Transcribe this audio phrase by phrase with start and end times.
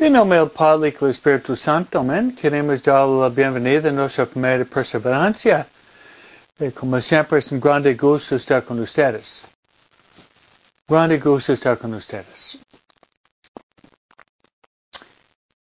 [0.00, 2.32] En nombre Padre y Espíritu Santo, amén.
[2.32, 5.66] Queremos darle la bienvenida a nuestra primera perseverancia.
[6.60, 9.42] Eh, como siempre, es un grande gusto estar con ustedes.
[10.86, 12.58] Grande gusto estar con ustedes.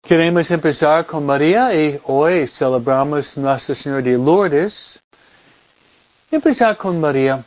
[0.03, 4.99] Queremos empezar con María y hoy celebramos Nuestra Señora de Lourdes.
[6.29, 7.43] Empezar con María.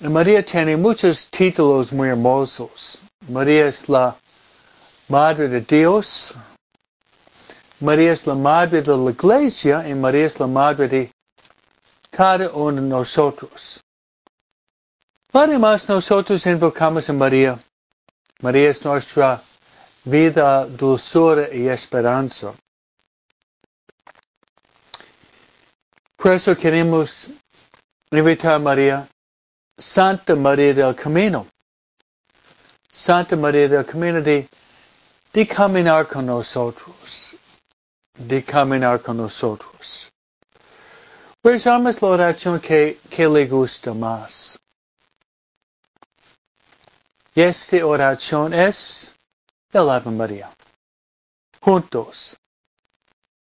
[0.00, 2.98] María tiene muchos títulos muy hermosos.
[3.26, 4.14] María es la
[5.14, 6.34] Madre de Dios.
[7.78, 11.12] María es la Madre de la Iglesia y María es la Madre de
[12.10, 13.80] cada uno de nosotros.
[15.32, 17.56] Además, nosotros invocamos a María.
[18.40, 19.40] María es nuestra
[20.02, 22.52] vida, dulzura y esperanza.
[26.16, 27.28] Por eso queremos
[28.10, 29.08] invitar a María,
[29.78, 31.46] Santa María del Camino.
[32.90, 34.48] Santa María del Camino de
[35.34, 37.34] de caminar con nosotros,
[38.16, 40.12] de caminar con nosotros.
[41.42, 44.56] Rezamos la oración que, que le gusta más.
[47.34, 49.12] Y esta oración es
[49.72, 50.50] el Ave María.
[51.60, 52.36] Juntos.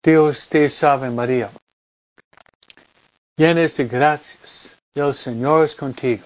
[0.02, 1.52] Dios te salve María.
[3.36, 4.78] Llenes de gracias.
[4.96, 6.26] El Señor es contigo.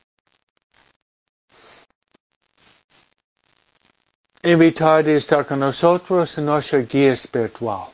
[4.43, 7.91] invitar a estar con nosotros en nuestra guía espiritual.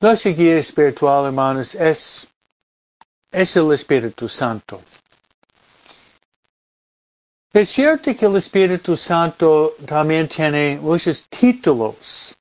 [0.00, 2.26] Nuestra guía espiritual, hermanos, es,
[3.30, 4.82] es el Espíritu Santo.
[7.52, 12.34] Es cierto que el Espíritu Santo también tiene muchos títulos,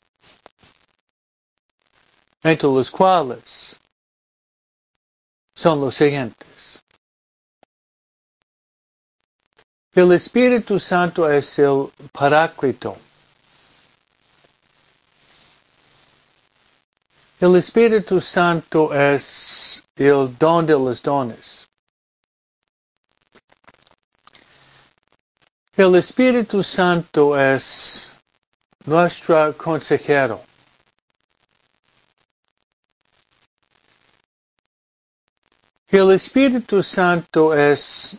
[2.42, 3.80] entre los cuales
[5.56, 6.83] son los siguientes.
[9.96, 12.98] El Espíritu Santo es el Paráclito.
[17.40, 21.68] El Espíritu Santo es el don de los dones.
[25.78, 28.10] El Espíritu Santo es
[28.86, 30.42] nuestro consejero.
[35.88, 38.18] El Espíritu Santo es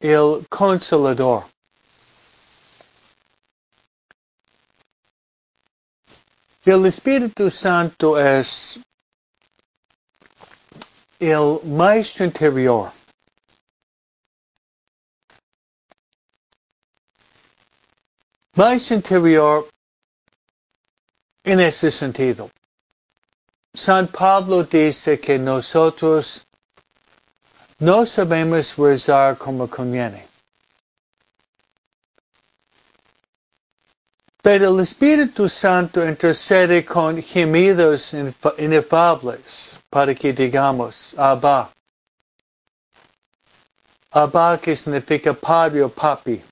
[0.00, 1.44] el consolador.
[6.64, 8.78] El Espíritu Santo es
[11.18, 12.92] el maestro interior.
[18.54, 19.68] Maestro interior
[21.44, 22.50] en ese sentido.
[23.72, 26.46] San Pablo dice que nosotros
[27.80, 30.26] no sabemos rezar como conviene.
[34.42, 38.14] Pero el Espíritu Santo intercede con gemidos
[38.58, 41.70] inefables para que digamos Abba.
[44.12, 46.42] Abba que significa padre o papi.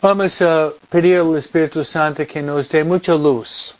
[0.00, 3.74] Vamos a pedir al Espíritu Santo que nos dé mucha luz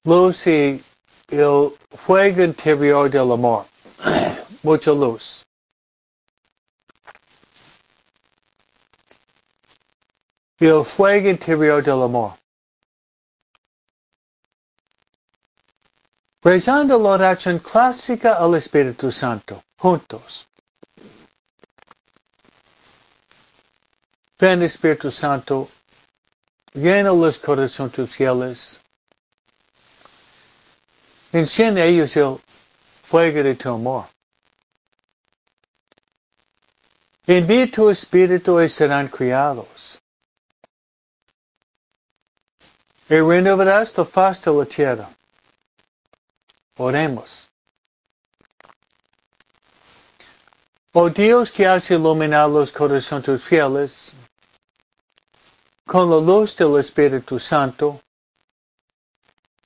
[0.04, 0.82] luz y
[1.28, 3.66] el fuego interior del amor.
[4.62, 5.44] Mucha luz.
[10.66, 12.32] el fuego interior del amor.
[16.42, 20.46] Rezando la oración clásica al Espíritu Santo, juntos.
[24.38, 25.68] Ven Espíritu Santo,
[26.72, 28.78] llena los corazones fieles,
[31.32, 32.38] Enciende ellos el
[33.02, 34.06] fuego de tu amor.
[37.26, 39.98] Envía tu espíritu y serán criados.
[43.10, 45.10] Y renovarás la faz de la tierra.
[46.76, 47.48] Oremos.
[50.92, 54.12] Oh Dios que has iluminado los corazones fieles
[55.86, 58.00] con la luz del Espíritu Santo,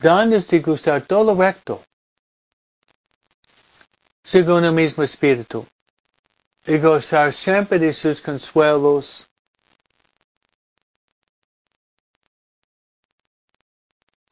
[0.03, 1.83] darnos de gustar todo lo recto,
[4.23, 5.67] según el mismo espíritu,
[6.67, 9.27] y gozar siempre de sus consuelos,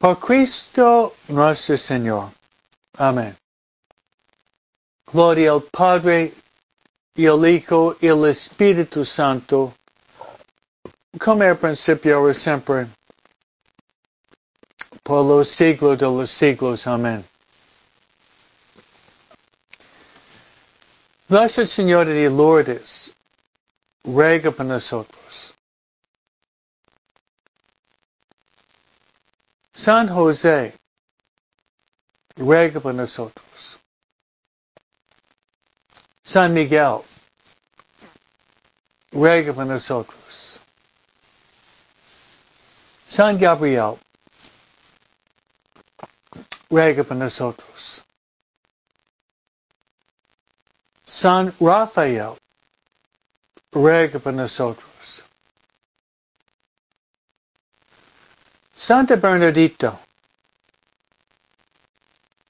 [0.01, 2.31] Por Cristo nuestro Señor.
[2.97, 3.37] Amén.
[5.05, 6.33] Gloria al Padre
[7.13, 9.75] y al Hijo y al Espíritu Santo,
[11.19, 12.87] como al principio y siempre,
[15.11, 16.87] por los siglos de los siglos.
[16.87, 17.25] Amén.
[21.27, 23.11] Nuestra Señora de Lourdes,
[24.05, 25.53] ruega por nosotros.
[29.73, 30.73] San José,
[32.37, 33.79] ruega por nosotros.
[36.23, 37.01] San Miguel,
[39.11, 40.57] ruega por nosotros.
[43.05, 43.97] San Gabriel,
[46.71, 48.01] ruega por nosotros.
[51.05, 52.37] San Rafael,
[53.71, 55.23] ruega por nosotros.
[58.73, 59.99] Santa Bernadita,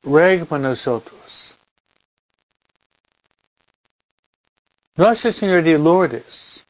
[0.04, 1.56] ruega por nosotros.
[4.96, 6.64] Nuestra Señora de Lourdes,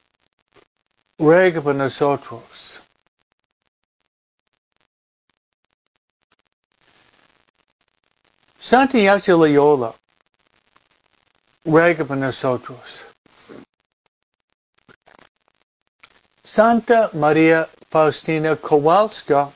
[1.19, 2.70] ruega por nosotros.
[8.71, 9.93] Santa Ignacio Loyola,
[11.65, 13.03] ruega por nosotros.
[16.41, 19.51] Santa María Faustina Kowalska,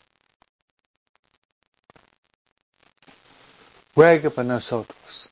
[3.95, 5.29] ruega por nosotros.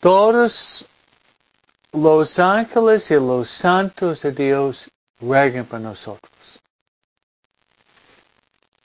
[0.00, 0.84] Todos
[1.90, 6.60] los ángeles y los santos de Dios rueguen por nosotros.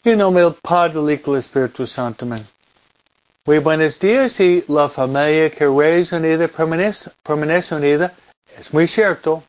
[0.05, 2.23] Nombre del Padre, Espíritu Santo.
[2.25, 2.47] Amén.
[3.45, 8.13] Muy buenos días y la familia que reza unida permanece, permanece unida.
[8.57, 9.43] Es muy cierto.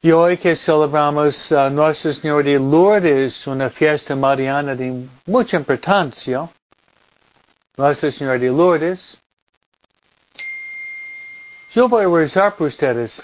[0.00, 6.48] Y hoy que celebramos a Nuestra Señora de Lourdes, una fiesta mariana de mucha importancia,
[7.76, 9.18] Nuestra Señora de Lourdes,
[11.74, 13.22] yo voy a rezar por ustedes.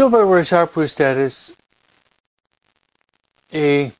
[0.00, 1.52] Yo voy a rezar por ustedes
[3.50, 3.92] y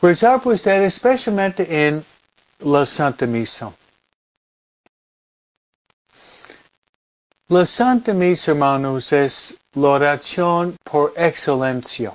[0.00, 2.04] rezar por ustedes especialmente en
[2.60, 3.72] la Santa Misa.
[7.48, 12.12] La Santa Misa, hermanos, es la oración por excelencia.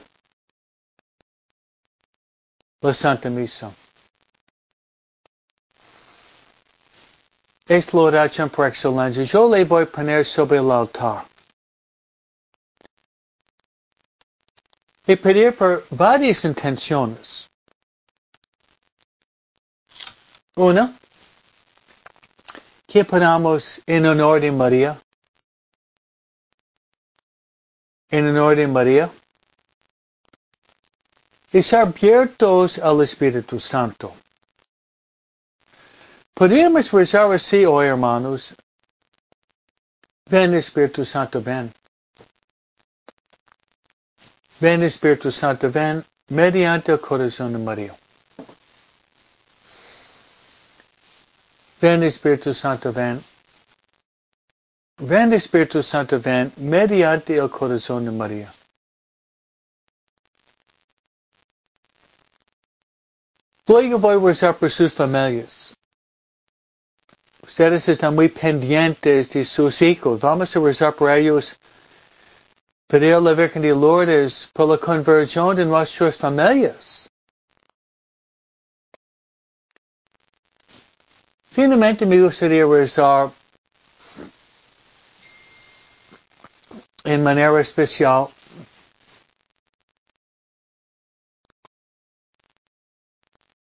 [2.79, 3.69] La Santa Misa.
[7.69, 9.23] Es la oración por excelencia.
[9.25, 11.23] Yo le voy a poner sobre el altar.
[15.05, 17.47] Y pedir por varias intenciones.
[20.55, 20.97] Una,
[22.87, 24.99] que ponamos en honor de María.
[28.09, 29.11] En honor de María.
[31.53, 34.11] Y ser abiertos al Espíritu Santo.
[36.39, 38.55] Podríamos rezar así hoy, hermanos.
[40.25, 41.69] Ven Espíritu Santo, ven.
[44.61, 47.93] Ven Espíritu Santo, ven mediante el corazón de María.
[51.81, 53.21] Ven Espíritu Santo, ven.
[54.99, 58.53] Ven Espíritu Santo, ven mediante el corazón de María.
[63.67, 65.75] Luego voy a rezar por sus familias.
[67.59, 70.21] Ustedes están muy pendientes de sus hijos.
[70.21, 71.59] Vamos a rezar por ellos.
[72.87, 77.09] Pedir la Virgen de Lourdes por la conversión de nuestras familias.
[81.51, 83.29] Finalmente me gustaría rezar
[87.03, 88.29] en manera especial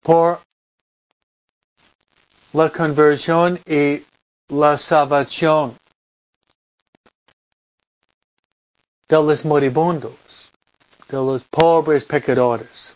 [0.03, 0.39] por
[2.53, 4.03] la conversión y
[4.50, 5.77] la salvación
[9.08, 10.51] de los moribundos,
[11.08, 12.96] de los pobres pecadores,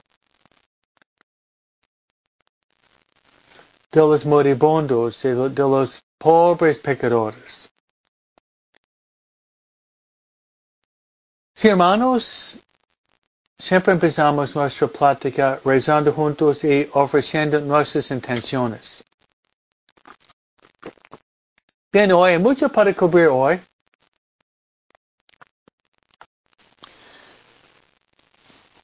[3.92, 7.70] de los moribundos, de, los pobres pecadores.
[11.56, 12.58] Sí, hermanos,
[13.58, 19.04] siempre empezamos nuestra plática rezando juntos y ofreciendo nuestras intenciones.
[21.94, 23.62] Bien, hoy hay mucho para cubrir hoy.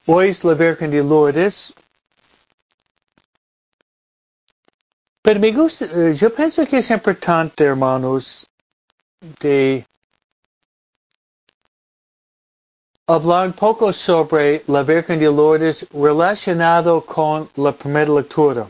[0.06, 1.74] Hoy es la Virgen de Lourdes.
[5.22, 8.46] Pero me eh, gusta, yo pienso que es importante, hermanos,
[9.40, 9.84] de
[13.08, 18.68] hablar un poco sobre la Virgen de Lourdes relacionado con la primera lectura.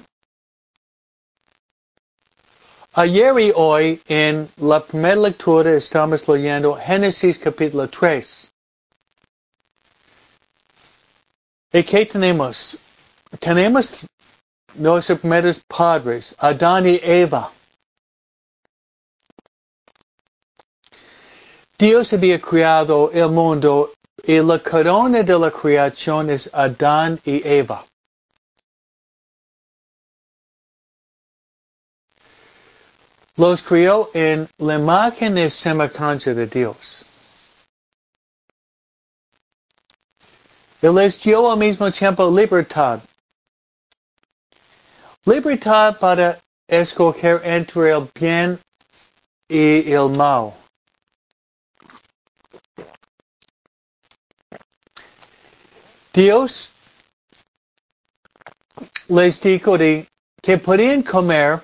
[2.95, 8.51] Ayer y hoy en la primera lectura estamos leyendo Génesis capítulo 3.
[11.73, 12.77] ¿Y qué tenemos?
[13.39, 14.05] Tenemos
[14.75, 17.53] nuestros primeros padres, Adán y Eva.
[21.79, 23.93] Dios había creado el mundo
[24.25, 27.85] y la corona de la creación es Adán y Eva.
[33.41, 37.07] Los crió en la imagen y semejanza de Dios.
[40.83, 43.01] Y les dio al mismo tiempo libertad.
[45.25, 48.61] Libertad para escoger entre el bien
[49.49, 50.53] y el mal.
[56.13, 56.75] Dios
[59.09, 60.07] les dijo de
[60.43, 61.63] que podían comer,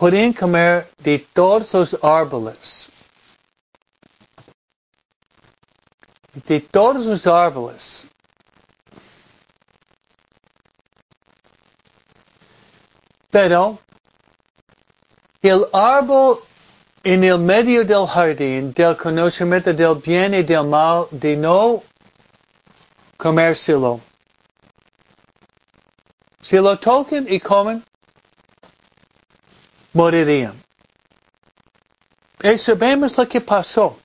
[0.00, 2.88] podían comer de todos los árboles.
[6.46, 8.06] De todos los árboles.
[13.30, 13.78] Pero
[15.42, 16.38] el árbol
[17.04, 21.82] en el medio del jardín del conocimiento del bien y del mal de no
[23.18, 24.00] comérselo.
[26.40, 27.84] Si lo tocan y comen,
[29.92, 30.54] morirían.
[32.42, 33.98] Y sabemos lo que pasó.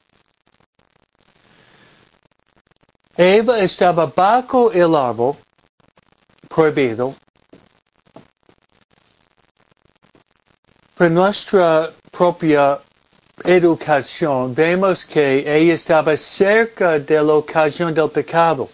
[3.18, 5.38] Eva estaba bajo el árbol
[6.50, 7.16] prohibido.
[10.96, 12.80] Por nuestra propia
[13.44, 18.70] educación, vemos que ella estaba cerca de la ocasión del pecado.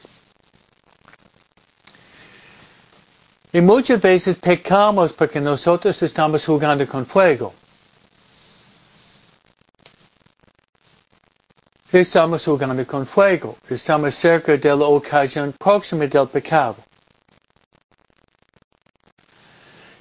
[3.53, 7.53] Y muchas veces pecamos porque nosotros estamos jugando con fuego.
[11.91, 13.57] Estamos jugando con fuego.
[13.69, 16.77] Estamos cerca de la ocasión próxima del pecado.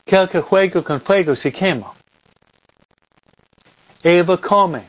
[0.04, 1.92] Que el que juega con fuego se quema.
[4.04, 4.88] Eva come.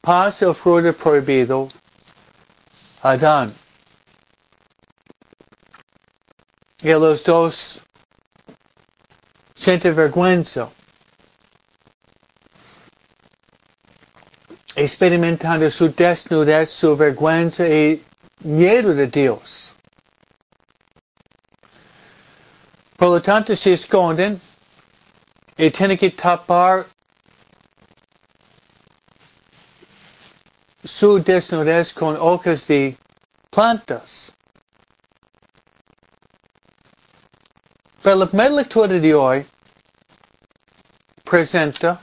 [0.00, 1.68] Pasa el fruto prohibido.
[3.02, 3.59] Adán.
[6.82, 7.80] Y los dos
[9.54, 10.70] sienten vergüenza.
[14.74, 18.02] Experimentando su desnudez, su vergüenza y
[18.40, 19.72] miedo de Dios.
[22.96, 24.40] Por lo tanto, se esconden
[25.56, 26.86] y tienen que tapar
[30.84, 32.96] su desnudez con hojas de
[33.50, 34.32] plantas.
[38.02, 39.46] La primera lectura de hoy
[41.22, 42.00] presenta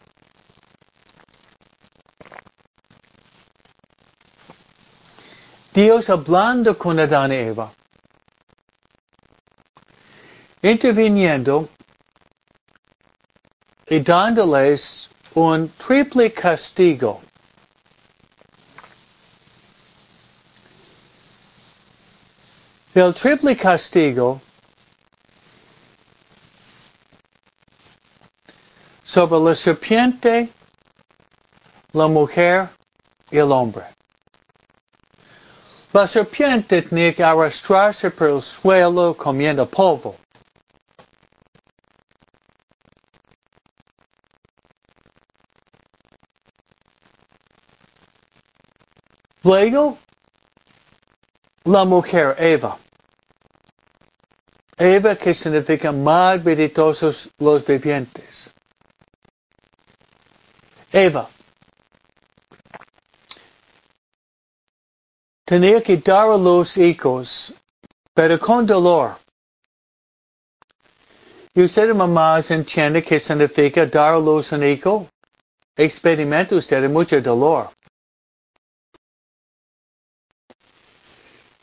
[5.74, 7.74] Dios hablando con Adán y Eva,
[10.62, 11.68] interviniendo
[13.88, 17.24] y dándoles un triple castigo.
[22.94, 24.42] El triple castigo
[29.17, 30.47] sobre la serpiente,
[31.91, 32.69] la mujer
[33.31, 33.83] y el hombre.
[35.91, 40.15] La serpiente tenía que arrastrarse por el suelo comiendo polvo.
[49.41, 49.97] Luego,
[51.63, 52.77] la mujer Eva.
[54.77, 58.53] Eva que significa más benditos los vivientes.
[60.91, 61.29] Eva.
[65.46, 67.53] Tenía que dar a los hijos,
[68.13, 69.17] pero con dolor.
[71.53, 75.08] Y usted, mamás, entiende que significa dar a luz un hijo.
[75.75, 77.70] Experimenta usted mucho dolor.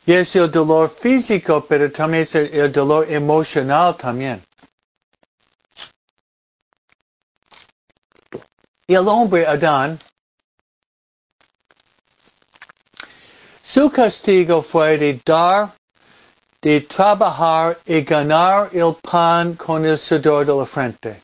[0.05, 4.43] Y es el dolor físico, pero también es el dolor emocional también.
[8.87, 9.99] El hombre Adán
[13.63, 15.73] Su castigo fue de dar,
[16.61, 21.23] de trabajar y ganar el pan con el sudor de la frente.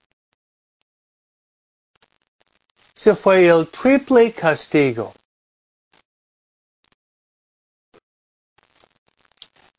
[2.96, 5.13] Se fue el triple castigo.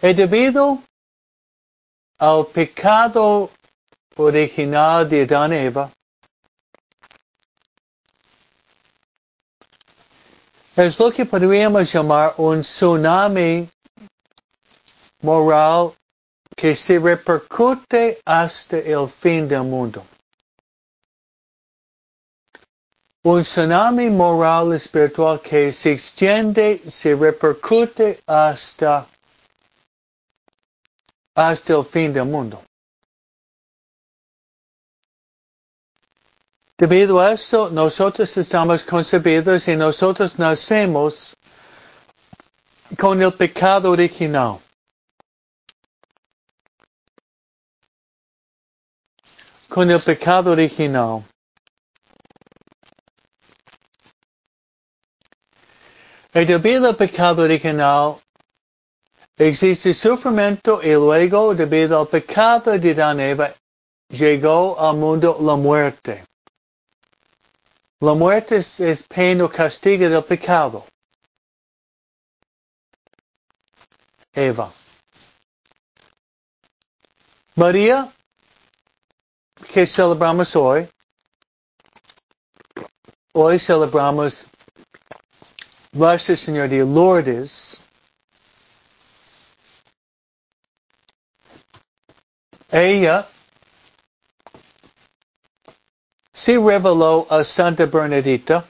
[0.01, 0.79] Y debido
[2.19, 3.51] al pecado
[4.17, 5.91] original de Adán y Eva,
[10.76, 13.69] es lo que podríamos llamar un tsunami
[15.21, 15.93] moral
[16.57, 20.05] que se repercute hasta el fin del mundo.
[23.25, 29.07] Un tsunami moral espiritual que se extiende, se repercute hasta,
[31.35, 32.62] hasta el fin del mundo.
[36.83, 41.33] Debido a esto, nosotros estamos concebidos y nosotros nacemos
[42.99, 44.59] con el pecado original.
[49.69, 51.23] Con el pecado original.
[56.35, 58.17] Y debido al pecado original,
[59.39, 63.55] existe sufrimiento y luego, debido al pecado de Dan Eva,
[64.09, 66.25] llegó al mundo la muerte.
[68.02, 70.85] La muerte es, pena o castigo del pecado.
[74.32, 74.73] Eva.
[77.54, 78.12] María,
[79.73, 80.88] que celebramos hoy,
[83.35, 84.48] hoy celebramos
[85.92, 87.77] Nuestra Señora de Lourdes.
[92.68, 93.29] Ella
[96.42, 98.64] se reveló a Santa Bernadita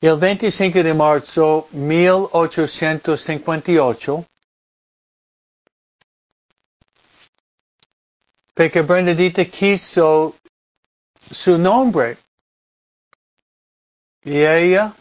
[0.00, 4.24] el 25 de marzo 1858
[8.54, 10.36] porque Bernadita quiso
[11.28, 12.16] su nombre
[14.22, 14.94] y ella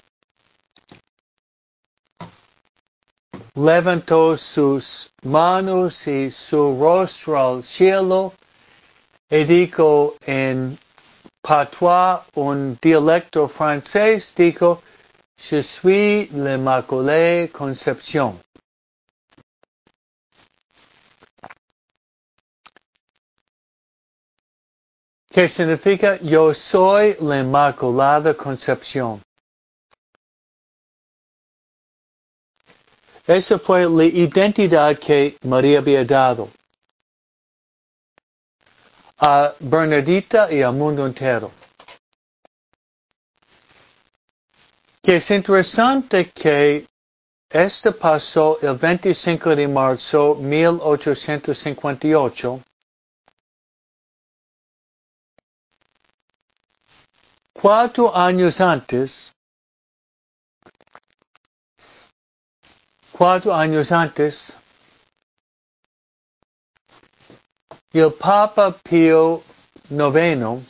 [3.53, 8.33] levantó sus manos y su rostro al cielo
[9.29, 10.77] dijo en
[11.41, 14.81] patois, un dialecto francés, dijo,
[15.37, 18.39] Je suis l'Immaculée Conception.
[25.29, 26.17] ¿Qué significa?
[26.21, 29.21] Yo soy la Inmaculada Concepción.
[33.27, 36.49] Esa fue la identidad que María había dado
[39.19, 41.51] a Bernadita y al mundo entero.
[45.01, 46.85] Que es interesante que
[47.49, 52.61] esto pasó el 25 de marzo 1858.
[57.53, 59.33] Cuatro años antes,
[63.11, 64.55] cuatro años antes,
[67.97, 69.41] il Papa Pio
[69.89, 70.61] IX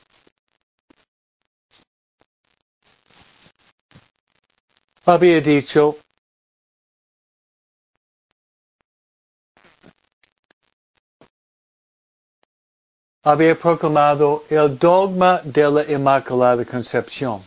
[5.06, 5.98] había dicho
[13.24, 17.44] había proclamado el dogma de la Inmaculada Concepción.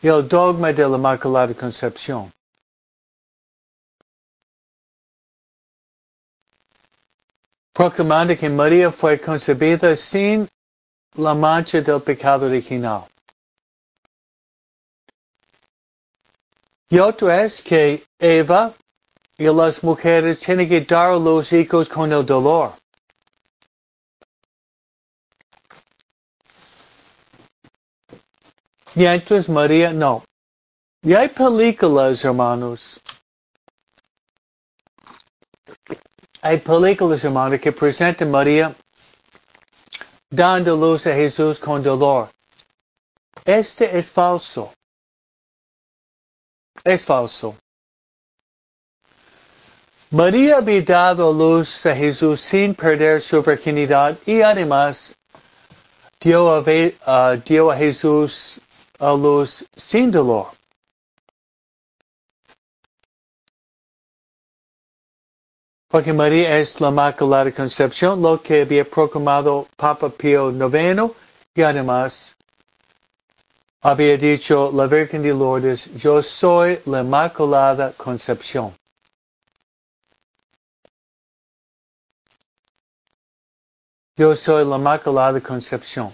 [0.00, 2.32] El dogma de la Inmaculada Concepción.
[7.78, 10.48] Proclamando que María fue concebida sin
[11.14, 13.04] la mancha del pecado original.
[16.90, 18.74] Y otro es que Eva
[19.36, 22.72] y las mujeres tienen que dar a los hijos con el dolor.
[28.96, 30.24] Entonces María no.
[31.02, 33.00] Y hay películas, hermanos,
[36.40, 38.74] Hay películas, hermano, que presentan María
[40.30, 42.28] dando luz a Jesús con dolor.
[43.44, 44.72] Este es falso.
[46.84, 47.56] Es falso.
[50.10, 55.14] María había dado luz a Jesús sin perder su virginidad y además
[56.20, 58.60] dio a, uh, dio a Jesús
[58.98, 60.57] a luz sin dolor.
[65.88, 71.10] Porque María es la Inmaculada Concepción, lo que había proclamado Papa Pío IX
[71.54, 72.36] y además
[73.80, 78.74] había dicho la Virgen de Lourdes, yo soy la Inmaculada Concepción.
[84.16, 86.12] Yo soy la Inmaculada Concepción.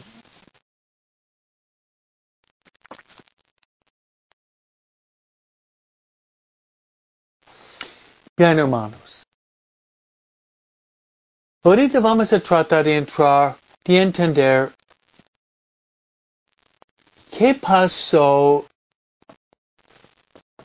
[8.36, 9.23] Bien, hermanos.
[11.66, 14.70] Ahorita vamos a tratar de entrar, de entender
[17.30, 18.66] qué pasó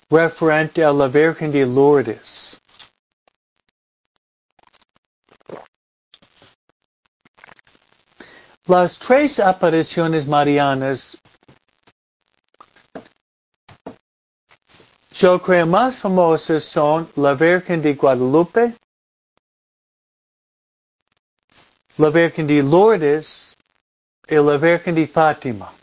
[0.09, 2.59] referente a la Virgen de Lourdes.
[8.65, 11.17] Las tres apariciones marianas
[15.11, 18.73] Yo creo más famosas son la Virgen de Guadalupe,
[21.99, 23.57] la Virgen de Lourdes
[24.29, 25.73] y la Virgen de Fátima.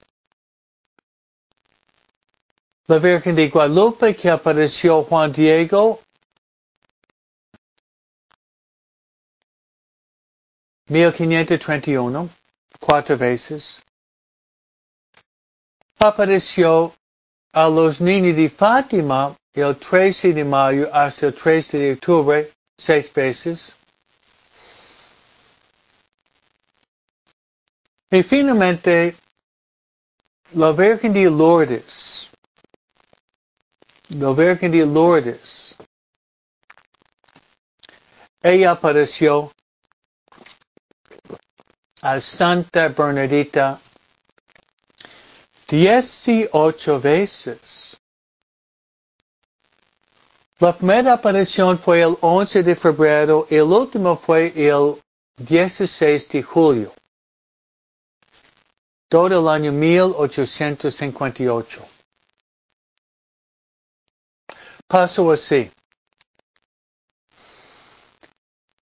[2.86, 6.00] La Virgen de Guadalupe que apareció Juan Diego
[10.88, 12.30] uno,
[12.80, 13.82] cuatro veces.
[15.98, 16.94] Apareció
[17.52, 23.12] a los niños de Fátima el 13 de mayo hasta el 13 de octubre, seis
[23.12, 23.74] veces.
[28.10, 29.16] Y finalmente,
[30.52, 32.30] la Virgen de Lourdes,
[34.10, 35.74] la Virgen de Lourdes,
[38.42, 39.52] ella apareció
[42.00, 43.80] a Santa Bernadita
[45.66, 47.96] 18 veces.
[50.60, 54.94] La primera aparición fue el 11 de febrero y el último fue el
[55.38, 56.92] 16 de julio.
[59.08, 61.86] Todo el año 1858.
[64.88, 65.70] Pasó así.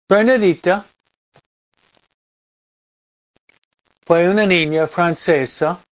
[0.08, 0.84] Bernadita
[4.06, 5.82] fue una niña francesa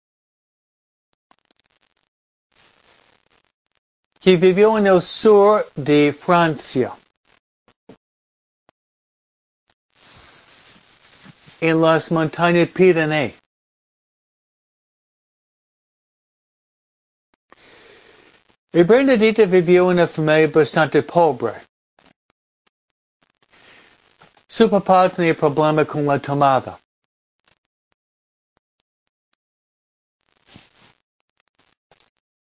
[4.20, 6.92] que vivió en el sur de Francia,
[11.60, 13.34] en las montañas Pyrenees.
[18.74, 21.52] Y Bernadita vivió una familia bastante pobre.
[24.48, 26.78] Su papá tenía problemas con la tomada.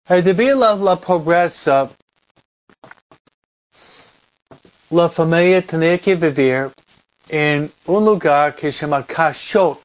[0.08, 1.90] Debido a la pobreza,
[4.90, 6.72] la familia tenía que vivir
[7.28, 9.82] en un lugar que se llama Cachot.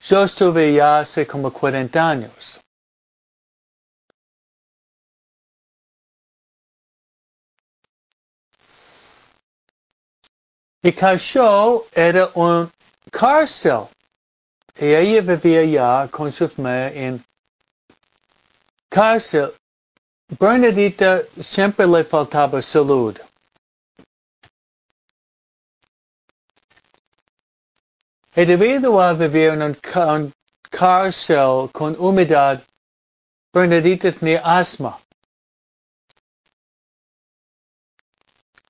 [0.00, 2.63] Yo estuve ya hace como 40 años.
[10.84, 12.70] Y Cachot era un
[13.10, 13.88] cárcel.
[14.78, 17.24] Y ella vivía ya con su familia en
[18.90, 19.54] cárcel,
[20.38, 23.18] Bernadita siempre le faltaba salud.
[28.36, 30.32] Y debido a vivir en un
[30.70, 32.62] cárcel con humedad,
[33.54, 35.00] Bernadita tenía asma.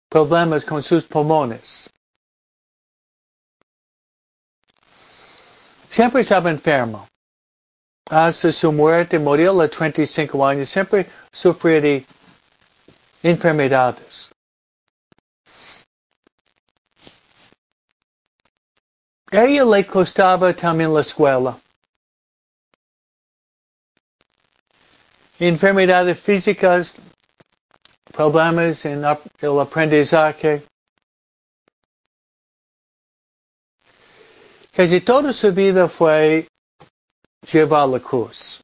[0.09, 1.91] Problemas con sus pulmones.
[5.95, 7.07] Siempre estaba enfermo
[8.11, 12.05] ah, hasta su muerte, murió a los 35 años, siempre sufría de
[13.23, 14.33] enfermedades.
[19.31, 21.57] Ella le costaba también la escuela.
[25.39, 26.97] Enfermedades físicas,
[28.13, 30.65] problemas en el aprendizaje.
[34.77, 36.49] Casi toda su vida fue
[37.53, 38.61] llevar la cruz.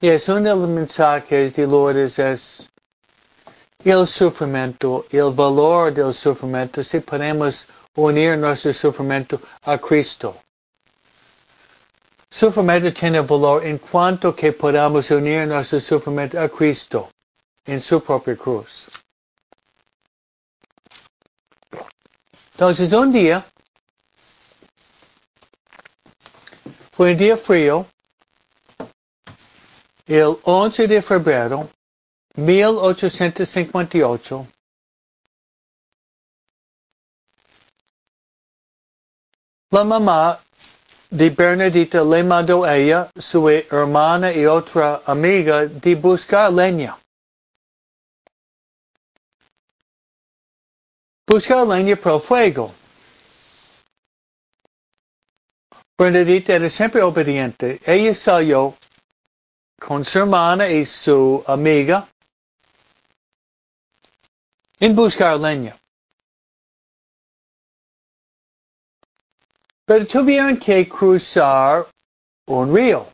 [0.00, 2.68] Y es uno de los mensajes de Lourdes es
[3.84, 10.36] el sufrimiento, el valor del sufrimiento, si podemos unir nuestro sufrimiento a Cristo.
[12.30, 17.10] Sufrimiento tiene valor en cuanto que podamos unir nuestro sufrimiento a Cristo
[17.64, 18.88] en su propia cruz.
[22.52, 23.44] Entonces un día
[26.98, 27.86] Fue un día frío,
[30.08, 31.70] el 11 de febrero
[32.34, 34.48] 1858.
[39.70, 40.40] La mamá
[41.08, 46.98] de Bernadita le mandó a ella, su hermana y otra amiga, de buscar leña.
[51.28, 52.74] Buscar leña para el fuego.
[55.98, 57.80] Bernadita era siempre obediente.
[57.84, 58.76] Ella salió
[59.80, 62.08] con su hermana y su amiga
[64.78, 65.76] en buscar leña.
[69.84, 71.88] Pero tuvieron que cruzar
[72.46, 73.08] un río.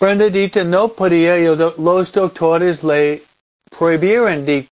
[0.00, 3.22] Bernadita no podía y los doctores le
[3.68, 4.66] prohibieron de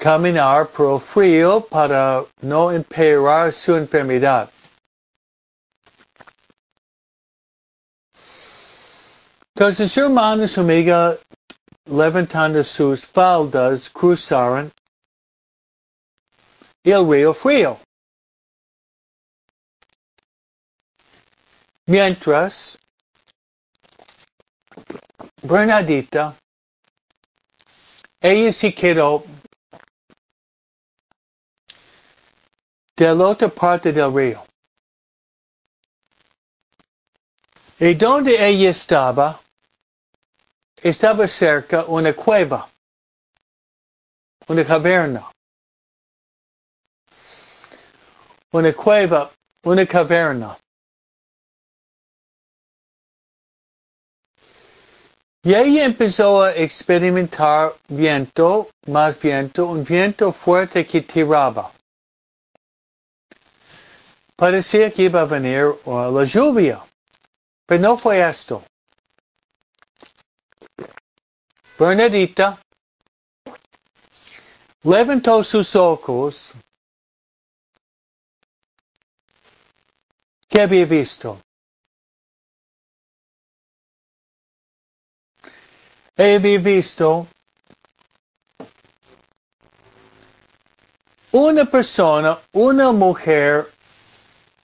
[0.00, 4.50] caminar por frío para no empeorar su enfermedad.
[9.54, 11.18] Entonces su hermano y su amiga
[11.84, 14.72] levantando sus faldas cruzaron
[16.82, 17.78] el río frío.
[21.84, 22.78] Mientras,
[25.42, 26.34] Bernadita,
[28.22, 29.24] ella se quedó
[33.00, 34.44] de la otra parte del río.
[37.78, 39.40] Y donde ella estaba,
[40.82, 42.68] estaba cerca una cueva,
[44.48, 45.30] una caverna.
[48.52, 49.30] Una cueva,
[49.64, 50.58] una caverna.
[55.42, 61.72] Y ella empezó a experimentar viento, más viento, un viento fuerte que tiraba.
[64.40, 66.82] Parecía que iba a venir uh, la lluvia,
[67.66, 68.62] pero no fue esto.
[71.78, 72.58] Bernadita
[74.82, 76.52] levantó sus ojos
[80.48, 81.38] ¿Qué había visto?
[86.16, 87.26] Había visto
[91.30, 93.70] una persona, una mujer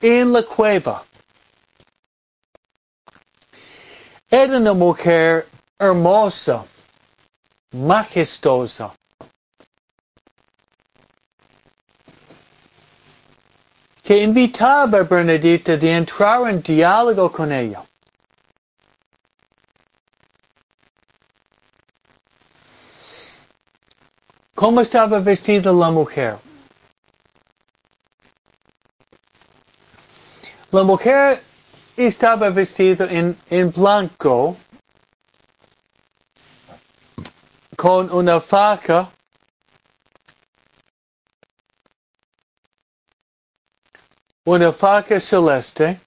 [0.01, 1.05] en la cueva.
[4.31, 5.47] Era una mujer
[5.79, 6.65] hermosa,
[7.73, 8.93] majestuosa.
[14.07, 17.83] que invitaba a Bernadita de entrar en diálogo con ella.
[24.55, 26.37] ¿Cómo estaba vestida la mujer?
[30.77, 31.43] La mujer
[31.97, 34.59] estaba vestida en, en blanco
[37.75, 39.11] con una faca
[44.45, 45.99] una faca celeste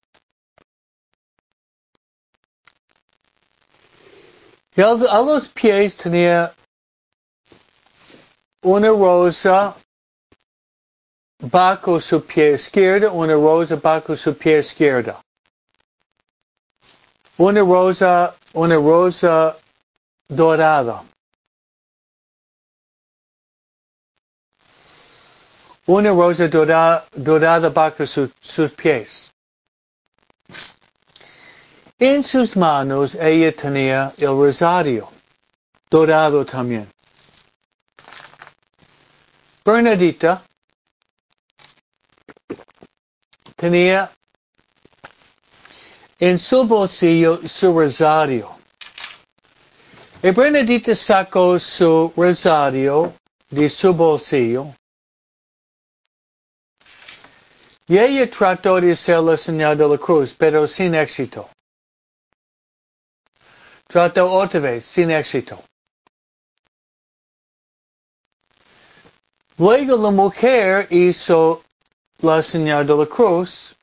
[4.76, 6.54] y a los pies tenía
[8.62, 9.76] una rosa
[11.40, 15.20] bajo su pie izquierdo, una rosa bajo su pie izquierda.
[17.38, 19.56] Una rosa, una rosa
[20.28, 21.04] dorada.
[25.90, 29.32] una rosa dorada, dorada bajo su, sus pies.
[31.98, 35.10] En sus manos ella tenía el rosario,
[35.90, 36.88] dorado también.
[39.66, 40.44] Bernadita
[43.60, 44.10] tenía
[46.18, 48.50] en su bolsillo su rosario.
[50.24, 53.14] Y Bernadita sacó su rosario
[53.50, 54.74] de su bolsillo
[57.90, 61.50] Y ella trató de hacer la señal de la cruz, pero sin éxito.
[63.88, 65.60] Trató otra vez, sin éxito.
[69.58, 71.64] Luego la mujer hizo
[72.22, 73.76] la señal de la cruz.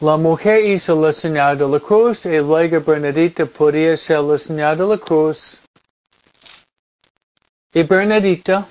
[0.00, 4.78] La mujer hizo la señal de la cruz y luego Bernadita podía hacer la señal
[4.78, 5.60] de la cruz.
[7.74, 8.66] Y Bernadita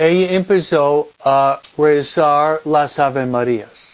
[0.00, 3.89] ella empezó a rezar las Ave Marías.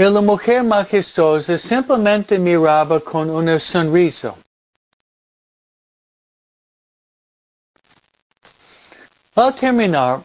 [0.00, 4.34] Y la mujer majestuosa simplemente miraba con una sonrisa.
[9.34, 10.22] Al terminar,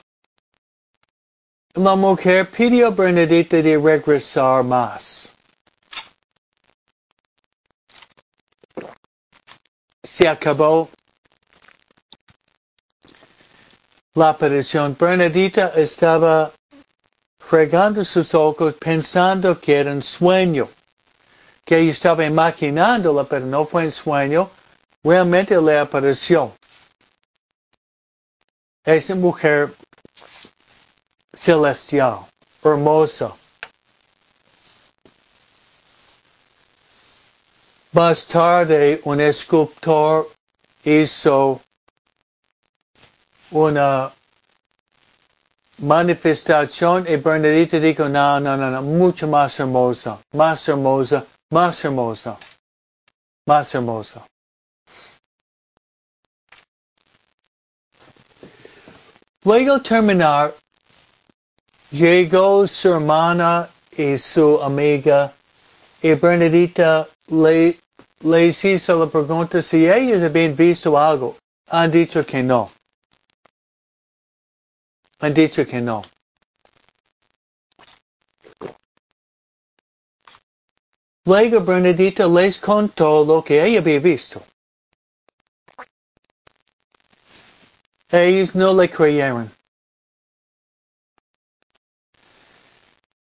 [1.73, 5.29] la mujer pidió a Bernadita de regresar más.
[10.05, 10.89] se acabó
[14.13, 14.95] la aparición.
[14.97, 16.53] Bernadita estaba
[17.49, 20.67] fregando sus ojos pensando que era un sueño,
[21.63, 24.49] que ella estaba imaginándola, pero no fue un sueño,
[25.03, 26.51] realmente le apareció.
[28.83, 29.73] Esa mujer
[31.33, 32.25] celestial,
[32.63, 33.33] hermosa.
[37.91, 40.29] Más tarde, un escultor
[40.83, 41.61] hizo
[43.51, 44.11] una
[45.79, 52.37] manifestación y Bernadita dijo, no, no, no, no, mucho más hermosa, más hermosa, más hermosa,
[53.45, 54.25] más hermosa.
[59.43, 60.55] Luego terminar,
[61.91, 65.33] llegó su hermana y su amiga
[66.01, 67.77] y Bernadita le,
[68.21, 71.37] les hizo la pregunta si ellos habían visto algo.
[71.69, 72.71] Han dicho que no.
[75.19, 76.01] Han dicho que no.
[81.25, 84.43] Luego Bernadita les contó lo que ella había visto.
[88.11, 89.51] Ellos no le creyeron.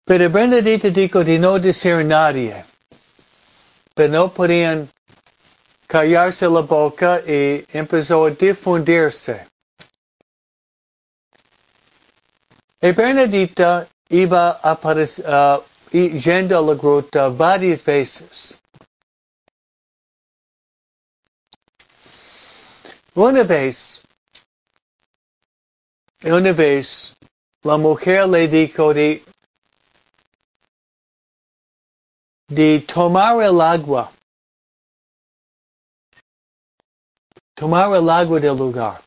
[0.05, 2.63] Pero Bernadita dijo de no decir a nadie.
[3.95, 4.87] Pero no podían
[5.87, 9.47] callarse la boca y empezó a difundirse.
[12.85, 18.59] Y Bernadita iba a uh, yendo a la gruta varias veces.
[23.15, 24.03] Una vez,
[26.21, 27.15] una vez,
[27.63, 29.23] la mujer le dijo de,
[32.49, 34.11] de tomar el agua,
[37.55, 39.01] tomar el agua del lugar.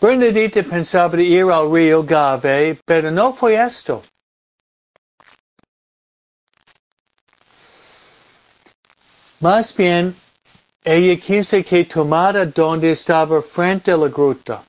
[0.00, 4.04] Bernadita pensaba ir al río Gave, pero no fue esto.
[9.40, 10.14] Más bien,
[10.84, 14.64] ella quiso que tomara donde estaba frente a la gruta.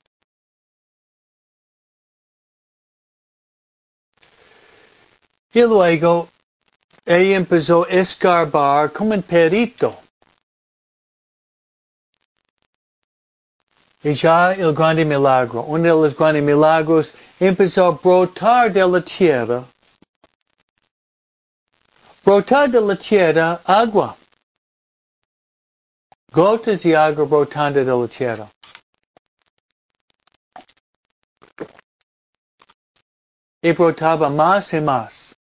[5.53, 6.29] Y luego,
[7.05, 10.08] ella empezó a escarbar como un perito.
[14.01, 19.01] Y ya el grande milagro, uno de los grandes milagros, empezó a brotar de la
[19.01, 19.65] tierra.
[22.23, 24.15] Brotar de la tierra agua.
[26.31, 28.49] Gotas de agua brotando de la tierra.
[33.61, 35.35] Y brotaba más y más.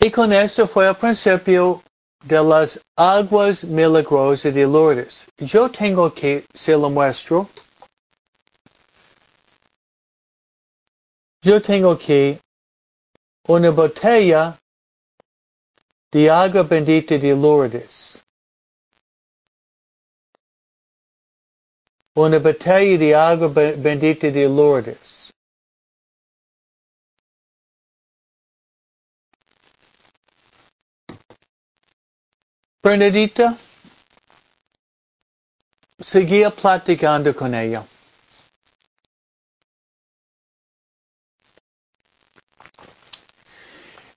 [0.00, 1.82] Y con esto fue al principio
[2.26, 5.26] de las aguas milagrosas de Lourdes.
[5.38, 7.48] Yo tengo que, se lo muestro,
[11.42, 12.38] yo tengo aquí
[13.46, 14.58] una botella
[16.10, 18.22] de agua bendita de Lourdes.
[22.16, 25.25] Una botella de agua bendita de Lourdes.
[32.86, 33.58] Bernadita
[35.98, 37.84] seguía platicando con ella.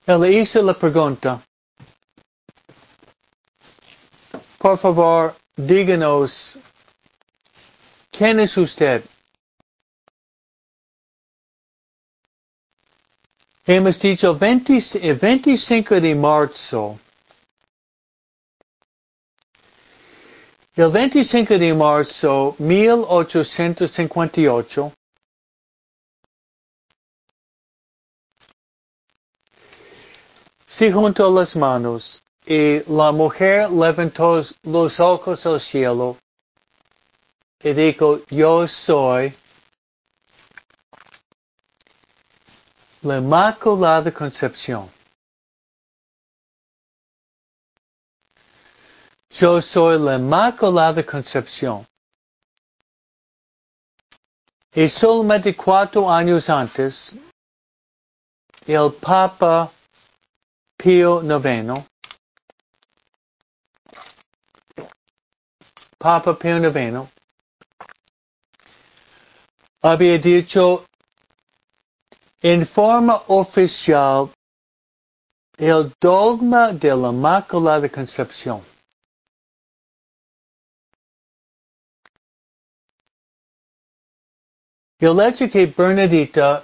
[0.06, 1.42] Él le hizo la pregunta,
[4.58, 6.56] por favor, díganos,
[8.12, 9.02] ¿quién es usted?
[13.66, 17.00] Hemos dicho 25 de marzo
[20.80, 24.92] El 25 de marzo 1858,
[30.66, 36.16] se juntó las manos y la mujer levantó los ojos al cielo
[37.62, 39.34] y dijo, yo soy
[43.02, 44.88] la Inmaculada Concepción.
[49.32, 51.86] Yo soy la Inmaculada Concepción.
[54.74, 57.14] Y solamente cuatro años antes,
[58.66, 59.70] el Papa
[60.76, 61.84] Pío IX,
[65.96, 67.08] Papa Pío IX,
[69.82, 70.86] había dicho
[72.42, 74.30] en forma oficial
[75.56, 78.62] el dogma de la Inmaculada Concepción.
[85.00, 86.62] El hecho que Bernadita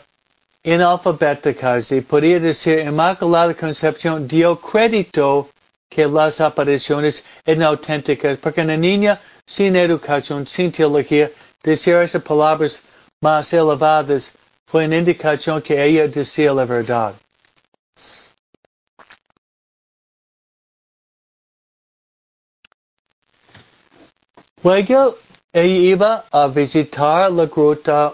[0.62, 5.48] en alfabeto casi podía decir Inmaculada Concepción dio crédito
[5.88, 11.30] que las apariciones eran auténticas, porque una niña sin educación, sin teología,
[11.62, 12.82] decir esas palabras
[13.22, 14.32] más elevadas
[14.66, 17.14] fue una indicación que ella decía la verdad.
[24.62, 25.16] Luego
[25.54, 28.12] ella iba a visitar la gruta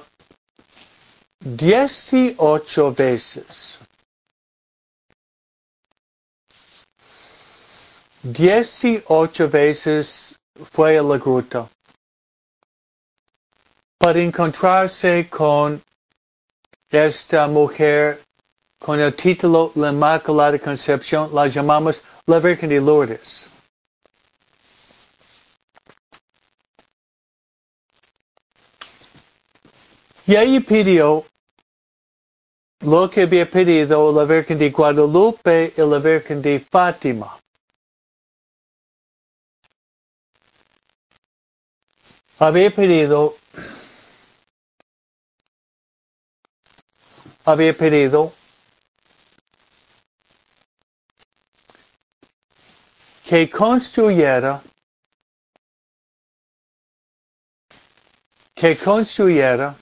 [1.44, 3.78] 18 veces.
[8.22, 10.36] 18 veces
[10.70, 11.68] fue a la gruta
[13.98, 15.82] para encontrarse con
[16.88, 18.22] esta mujer
[18.78, 23.46] con el título La Inmaculada Concepción, la llamamos la Virgen de Lourdes.
[30.26, 31.24] Y ahí pidió
[32.82, 37.38] lo que había pedido la Virgen de Guadalupe y la Virgen de Fátima.
[42.38, 43.36] Había pedido,
[47.44, 48.32] había pedido
[53.22, 54.60] que construyera,
[58.56, 59.76] que construyera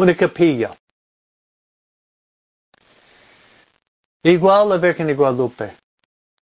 [0.00, 0.70] una capilla.
[4.22, 5.72] Igual la Virgen de Guadalupe.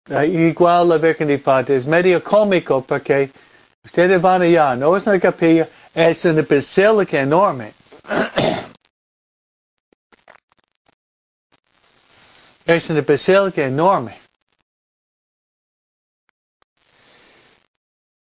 [0.10, 1.78] Igual la Virgen de Fátima.
[1.78, 3.32] Es medio cómico porque
[3.84, 4.76] ustedes van allá.
[4.76, 7.74] No es una capilla, es una basílica enorme.
[12.66, 14.20] es una basílica enorme.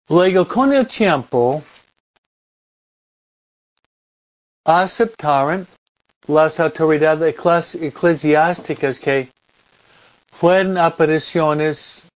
[0.10, 1.64] Luego, con el tiempo,
[4.70, 5.68] aceptaron
[6.28, 7.36] las autoridades
[7.76, 9.32] eclesiásticas que
[10.32, 12.08] fueron apariciones,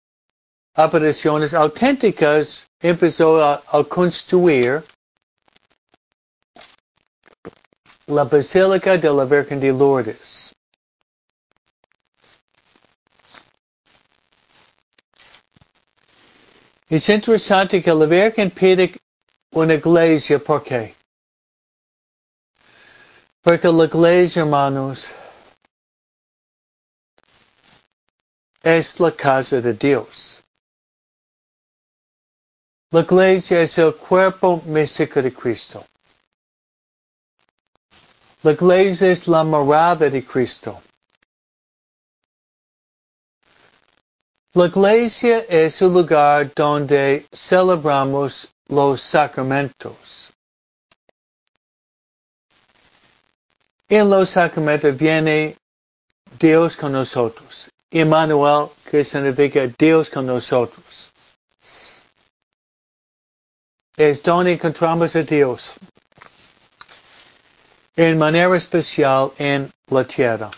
[0.74, 4.84] apariciones auténticas, empezó a, a construir
[8.06, 10.50] la Basílica de la Virgen de Lourdes.
[16.90, 18.94] Es interesante que la Virgen pide
[19.54, 20.94] una iglesia, ¿por qué?
[23.42, 25.08] Porque la iglesia, hermanos,
[28.62, 30.40] es la casa de Dios.
[32.92, 35.84] La iglesia es el cuerpo místico de Cristo.
[38.42, 40.80] La iglesia es la morada de Cristo.
[44.54, 50.30] La iglesia es el lugar donde celebramos los sacramentos.
[53.94, 55.54] En los sacramentos viene
[56.40, 57.68] Dios con nosotros.
[57.90, 61.12] Emmanuel, que significa Dios con nosotros.
[63.94, 65.74] Es donde encontramos a Dios.
[67.94, 70.50] En manera especial en la tierra.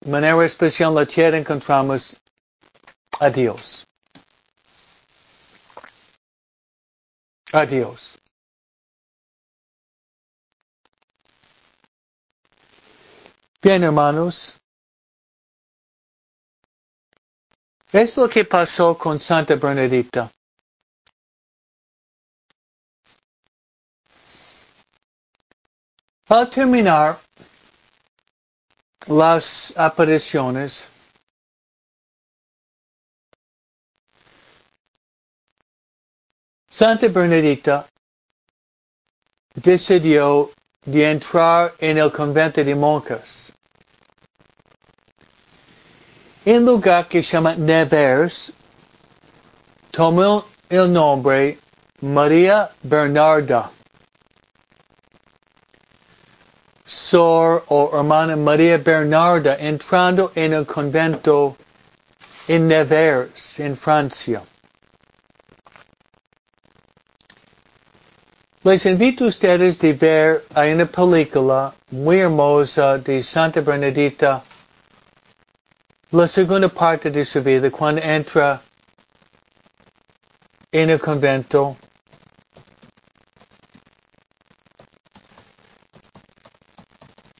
[0.00, 2.14] De manera especial en la tierra encontramos
[3.18, 3.86] a Dios.
[7.50, 8.18] A Dios.
[13.64, 14.58] Bien, hermanos.
[17.90, 20.30] Es lo que pasó con Santa Bernadita.
[26.28, 27.18] Al terminar
[29.06, 30.86] las apariciones,
[36.68, 37.88] Santa Bernadita
[39.54, 40.50] decidió
[40.84, 43.43] de entrar en el convento de monjas.
[46.46, 48.52] En lugar que se llama Nevers,
[49.90, 51.58] tomó el nombre
[52.02, 53.70] María Bernarda.
[56.84, 61.56] Sor o hermana María Bernarda entrando en el convento
[62.46, 64.42] en Nevers, en Francia.
[68.64, 74.42] Les invito a ustedes a ver, hay una película muy hermosa de Santa Bernadita
[76.14, 78.62] la segunda parte de su vida, cuando entra
[80.70, 81.76] en el convento,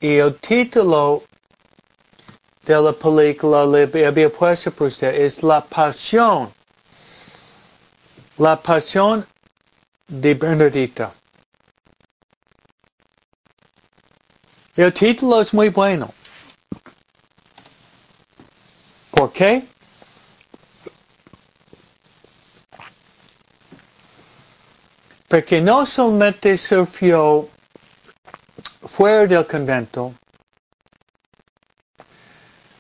[0.01, 1.23] y el título
[2.67, 6.53] de la película le había puesto por usted es La Pasión.
[8.39, 9.25] La Pasión
[10.09, 11.13] de Bernardita.
[14.75, 16.13] El título es muy bueno.
[19.35, 19.63] ¿Por qué?
[25.27, 27.49] Porque no solamente surgió
[28.87, 30.15] fuera del convento,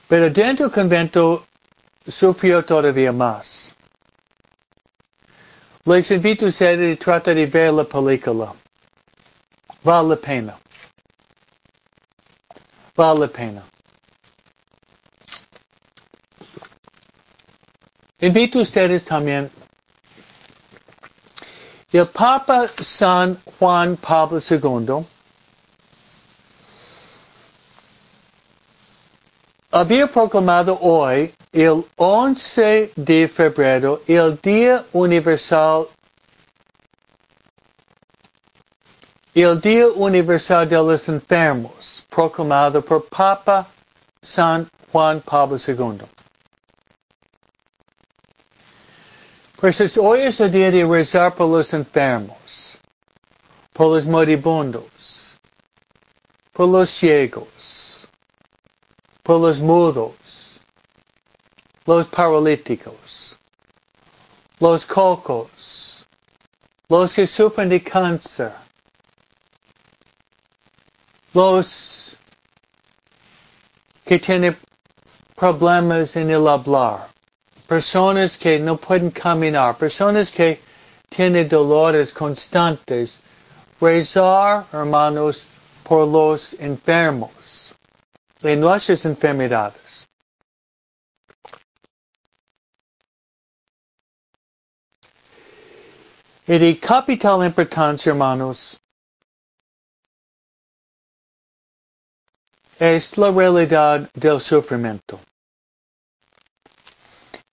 [0.06, 1.44] pero dentro del convento
[2.06, 3.74] sufrió todavía más.
[5.84, 8.54] Les invito a a tratar de ver la película.
[9.82, 10.58] Vale la pena.
[12.94, 13.73] Vale la pena.
[18.24, 19.50] Invito a ustedes también.
[21.92, 25.04] El Papa San Juan Pablo II
[29.70, 35.88] había proclamado hoy, el 11 de febrero, el Día Universal
[39.34, 43.66] el Día Universal de los Enfermos, proclamado por Papa
[44.22, 46.13] San Juan Pablo II.
[49.64, 52.76] Pues hoy es el día de rezar por los enfermos,
[53.72, 55.38] por los moribundos,
[56.52, 58.06] por los ciegos,
[59.22, 60.60] por los mudos,
[61.86, 63.38] los paralíticos,
[64.60, 66.04] los cocos,
[66.90, 68.52] los que sufren de cáncer,
[71.32, 72.18] los
[74.04, 74.58] que tienen
[75.34, 77.13] problemas en el hablar,
[77.66, 80.60] personas que no pueden caminar, personas que
[81.08, 83.18] tienen dolores constantes,
[83.80, 85.46] rezar, hermanos,
[85.82, 87.74] por los enfermos
[88.40, 90.06] de nuestras enfermedades.
[96.46, 98.76] Y de capital importancia, hermanos,
[102.78, 105.18] es la realidad del sufrimiento.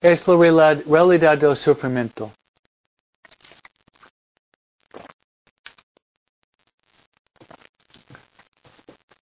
[0.02, 2.32] Es la realidad del sufrimiento.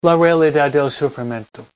[0.04, 1.66] la realidad del sufrimiento.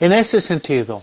[0.00, 1.02] En ese sentido,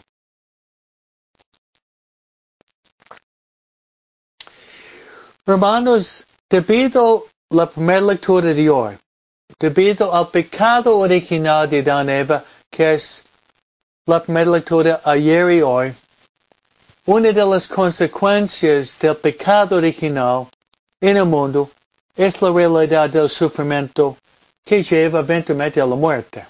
[5.45, 8.97] hermanos, debido a la primera lectura de hoy,
[9.59, 13.23] debido al pecado original de Dan Eva, que es
[14.05, 15.93] la lectura ayer y hoy,
[17.05, 20.47] una de las consecuencias del pecado original
[21.01, 21.69] en el mundo
[22.15, 24.17] es la realidad del sufrimiento
[24.63, 26.45] que lleva eventualmente a la muerte.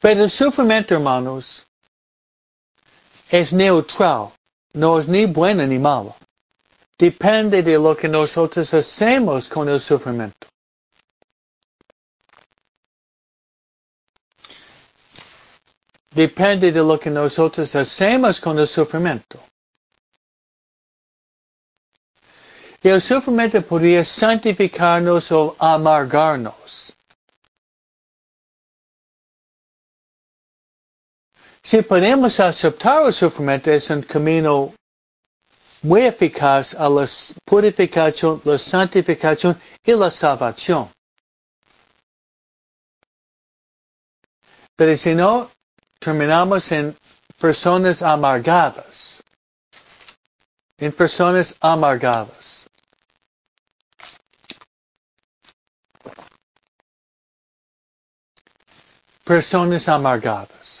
[0.00, 1.66] Pero el sufrimiento, hermanos,
[3.28, 4.30] es neutral,
[4.72, 6.14] no es ni bueno ni malo.
[6.98, 10.48] Depende de lo que nosotros hacemos con el sufrimiento.
[16.18, 19.38] depende de lo que nosotros hacemos con el sufrimiento.
[22.82, 26.92] El sufrimiento podría santificarnos o amargarnos.
[31.62, 34.74] Si podemos aceptar el sufrimiento es un camino
[35.82, 37.06] muy eficaz a la
[37.44, 40.88] purificación, la santificación y la salvación.
[44.76, 45.50] Pero si no,
[45.98, 46.96] terminamos en
[47.40, 49.22] personas amargadas.
[50.78, 52.64] En personas amargadas.
[59.24, 60.77] Personas amargadas.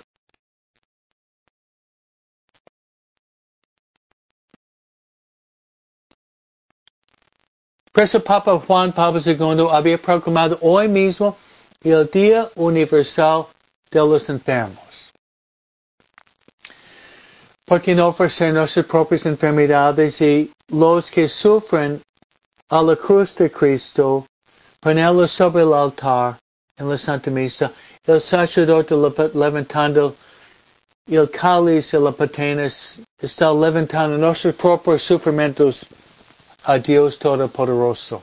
[7.98, 11.36] Por eso Papa Juan Pablo II había proclamado hoy mismo
[11.82, 13.46] el Día Universal
[13.90, 15.10] de los Enfermos.
[17.64, 22.00] Porque no ofrecer nuestras propias enfermedades y los que sufren
[22.68, 24.26] a la cruz de Cristo,
[24.78, 26.38] ponerlos sobre el altar
[26.76, 27.72] en la Santa Misa,
[28.06, 28.94] el sacerdote
[29.34, 30.14] levantando
[31.08, 32.64] el cáliz y la patena
[33.20, 35.88] está levantando nuestros propios sufrimientos
[36.68, 38.22] a Dios Todopoderoso.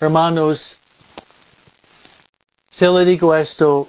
[0.00, 0.76] Hermanos,
[2.68, 3.88] se le digo esto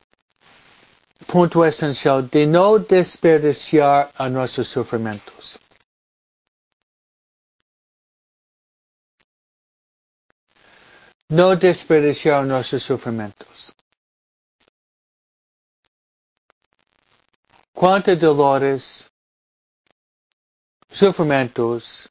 [1.26, 5.58] punto esencial de no desperdiciar a nuestros sufrimientos.
[11.30, 13.74] No desperdiciar nuestros sufrimientos.
[17.74, 19.10] Cuántos dolores,
[20.94, 22.10] sufrimientos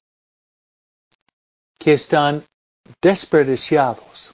[1.79, 2.45] que están
[3.01, 4.33] desperdiciados.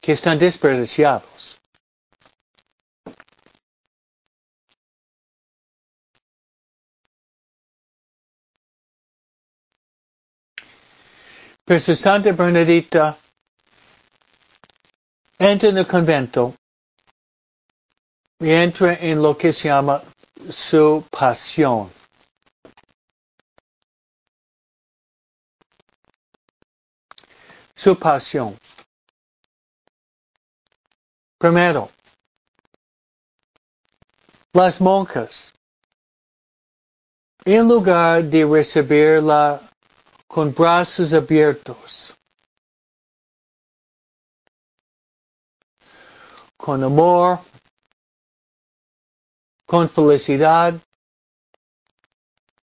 [0.00, 1.58] Que están desperdiciados.
[11.64, 13.16] Pero Santa Bernadita
[15.38, 16.54] entra en el convento
[18.40, 20.02] y entra en lo que se llama
[20.50, 21.90] su pasión.
[27.74, 28.56] Su pasión.
[31.38, 31.90] Primero,
[34.52, 35.52] las monjas,
[37.44, 39.60] en lugar de recibirla
[40.28, 42.14] con brazos abiertos,
[46.56, 47.40] con amor,
[49.72, 50.74] con felicidad,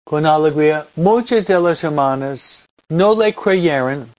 [0.03, 0.87] con alegría.
[0.95, 4.13] Muchas de las hermanas no le creyeron,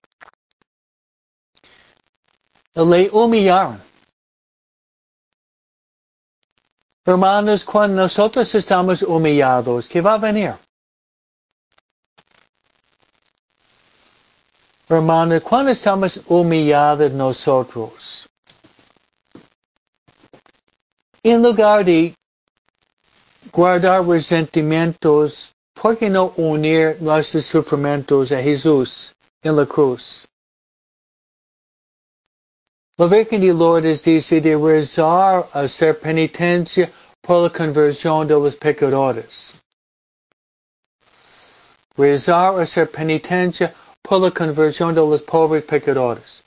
[2.74, 3.80] le humillaron.
[7.04, 10.54] Hermanos, cuando nosotros estamos humillados, ¿qué va a venir?
[14.88, 18.26] Hermanos, cuando estamos humillados nosotros,
[21.22, 22.16] en lugar de
[23.52, 30.26] guardar resentimientos, ¿por qué no unir nuestros sufrimientos a Jesús en la cruz?
[32.96, 36.90] La Virgen de Lourdes dice de rezar a hacer penitencia
[37.22, 39.52] por la conversión de los pecadores.
[41.96, 46.44] Rezar a hacer penitencia por la conversión de los pobres pecadores.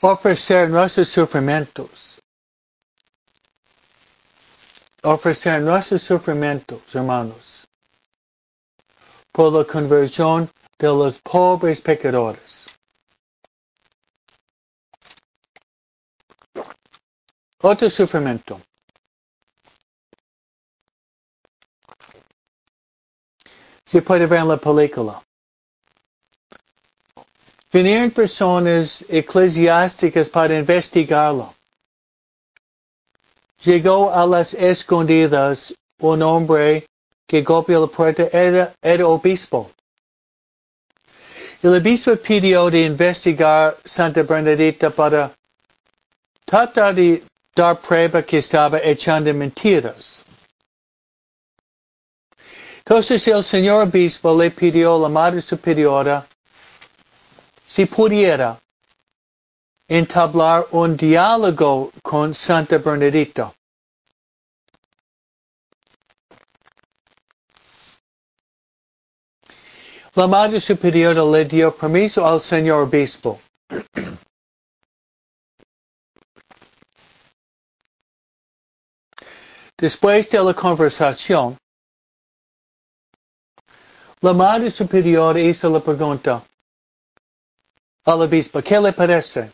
[0.00, 2.20] Ofrecer nuestros sufrimientos
[5.02, 7.66] ofrecer nuestros sufrimientos, hermanos,
[9.32, 12.66] por la conversión de los pobres pecadores.
[17.62, 18.60] Otro sufrimiento.
[23.84, 25.22] Se puede ver en la película.
[27.72, 31.54] Vinieron personas eclesiásticas para investigarlo.
[33.62, 36.86] Llegó a las escondidas un hombre
[37.26, 39.70] que golpeó la puerta, era, era obispo.
[41.62, 45.30] El obispo pidió de investigar Santa Bernadita para
[46.46, 47.22] tratar de
[47.54, 50.24] dar prueba que estaba echando mentiras.
[52.78, 56.26] Entonces el señor obispo le pidió a la Madre Superiora
[57.66, 58.58] si pudiera
[59.90, 63.52] entablar un diálogo con Santa Bernadita.
[70.14, 73.40] La Madre Superiora le dio permiso al señor obispo.
[79.76, 81.56] Después de la conversación,
[84.20, 86.44] la Madre Superiora hizo la pregunta
[88.04, 89.50] al obispo, ¿qué le parece?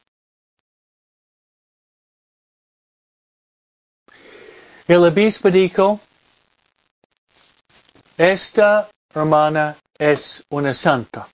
[4.89, 5.99] El obispo dijo,
[8.17, 11.29] esta hermana es una santa.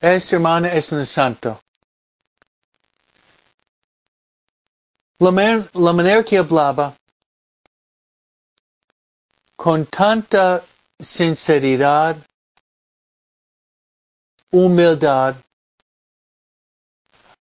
[0.00, 1.60] Esta hermana es una santa.
[5.18, 5.30] La,
[5.74, 6.96] la manera que hablaba,
[9.54, 10.64] con tanta
[10.98, 12.16] sinceridad,
[14.50, 15.36] humildad,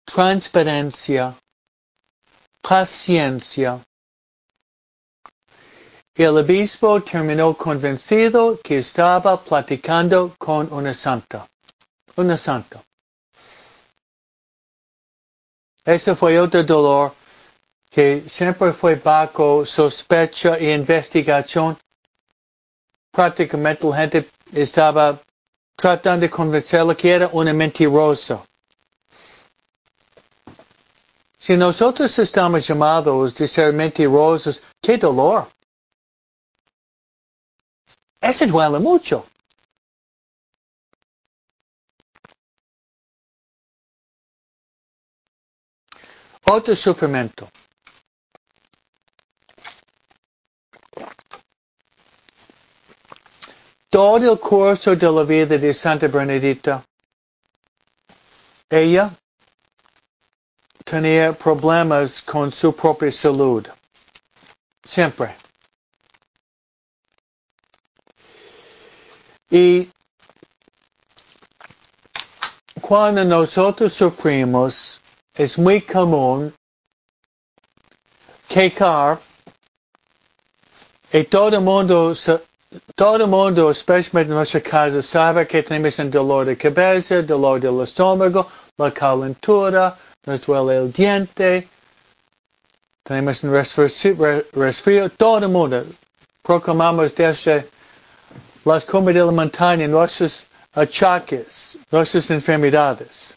[0.07, 1.35] transparencia,
[2.63, 3.81] paciencia.
[6.15, 11.47] El obispo terminó convencido que estaba platicando con una santa.
[12.17, 12.83] Una santa.
[15.85, 17.15] Ese fue otro dolor
[17.91, 21.77] que siempre fue bajo sospecha e investigación.
[23.13, 25.21] Prácticamente la gente estaba
[25.77, 28.46] tratando de convencerla que era una mentirosa.
[31.47, 35.49] Si nosotros estamos llamados de ser mentirosos, qué dolor.
[38.21, 39.25] Eso duele mucho.
[46.51, 47.49] Otro sufrimiento.
[53.89, 56.85] Todo el curso de la vida de Santa Bernadita,
[58.69, 59.17] ella
[60.87, 63.66] tenía problemas con su propia salud.
[64.84, 65.34] Siempre.
[69.51, 69.89] Y
[72.80, 75.01] cuando nosotros sufrimos,
[75.34, 76.55] es muy común
[78.49, 79.18] quejar
[81.12, 82.14] y todo el mundo,
[82.95, 87.80] todo el mundo, especialmente en nuestra casa, sabe que tenemos dolor de cabeza, dolor del
[87.80, 89.97] estómago, la calentura,
[90.27, 91.68] nos duele el diente,
[93.07, 95.87] tenemos un resfrío, todo el mundo.
[96.43, 97.68] Proclamamos desde
[98.64, 103.37] las comidas de la montaña nuestros achaques, nuestras enfermedades.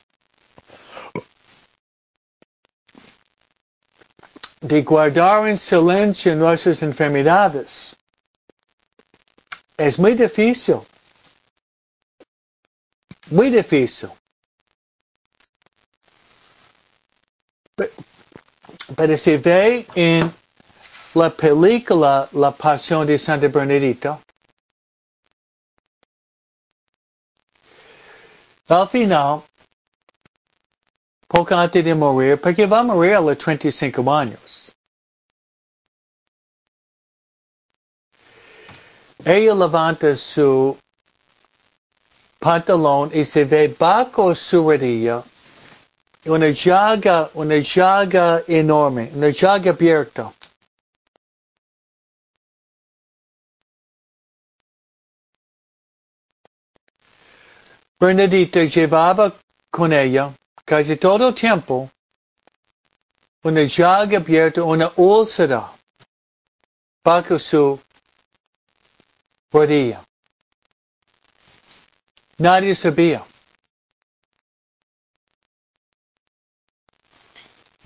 [4.59, 7.95] De guardar en silencio nuestras enfermedades.
[9.77, 10.79] Es muy difícil.
[13.29, 14.09] Muy difícil.
[18.95, 20.31] Pero se ve en
[21.13, 24.19] la película La Pasión de Santa Bernadita,
[28.67, 29.43] al final,
[31.27, 34.71] poco antes de morir, porque va a morir a los 35 años.
[39.25, 40.77] Ella levanta su
[42.39, 45.23] pantalón y se ve bajo su rodilla
[46.25, 50.33] una llaga, una llaga enorme, una llaga abierta.
[57.99, 59.33] Bernadita llevaba
[59.69, 60.33] con ella
[60.65, 61.89] casi todo el tiempo
[63.43, 65.71] una llaga abierta, una úlcera
[67.03, 67.79] bajo su
[69.51, 70.03] rodilla.
[72.37, 73.28] Nadie sabía.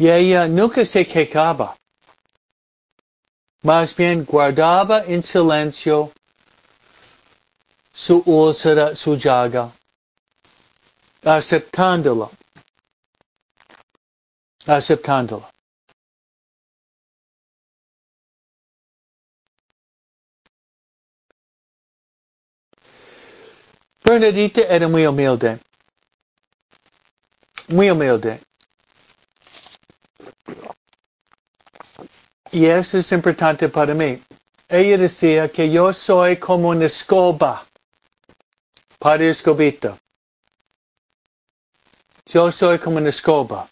[0.03, 1.77] Y ella nunca se quejaba.
[3.61, 6.11] Más bien guardaba en silencio
[7.93, 9.71] su úlcera, su llaga,
[11.23, 12.29] aceptándola.
[14.65, 15.49] Aceptándola.
[24.03, 25.59] Bernadita era muy humilde.
[27.69, 28.41] Muy humilde.
[32.53, 34.21] Y eso es importante para mí.
[34.69, 37.65] Ella decía que yo soy como una escoba.
[38.99, 39.97] Padre escobita.
[42.27, 43.67] Yo soy como una escoba.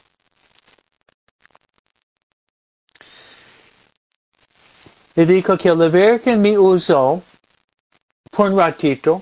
[5.15, 7.21] Y dijo que la Virgen me usó
[8.31, 9.21] por un ratito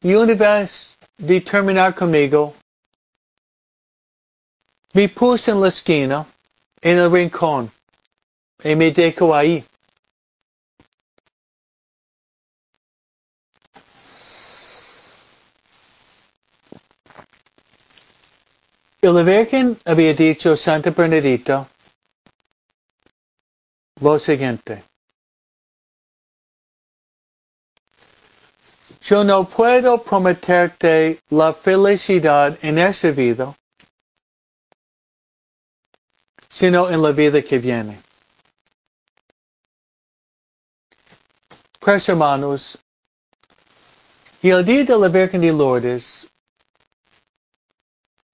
[0.00, 2.54] y una vez de terminar conmigo,
[4.94, 6.26] me puse en la esquina,
[6.80, 7.70] en el rincón.
[8.64, 9.64] Y me dejo ahí.
[19.00, 21.68] El Virgen había dicho a Santa Bernadita
[24.00, 24.84] lo siguiente.
[29.02, 33.56] Yo no puedo prometerte la felicidad en esta vida,
[36.48, 38.11] sino en la vida que viene.
[41.84, 42.78] Pues hermanos,
[44.40, 46.28] y el día de la Virgen de Lourdes,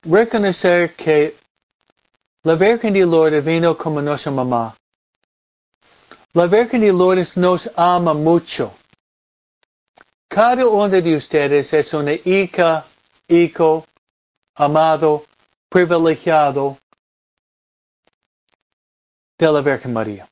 [0.02, 1.34] reconocer que
[2.42, 4.76] la Virgen de Lourdes vino como nuestra mamá.
[6.34, 8.74] La Virgen de Lourdes nos ama mucho.
[10.28, 12.84] Cada uno de ustedes es una hija,
[13.28, 13.86] hijo,
[14.56, 15.24] amado,
[15.70, 16.76] privilegiado
[19.38, 20.28] de la Virgen María.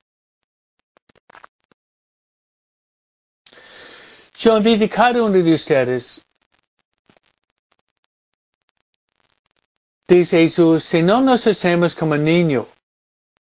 [4.45, 6.21] Uno de ustedes.
[10.07, 12.67] Dice Jesús, si no nos hacemos como niños,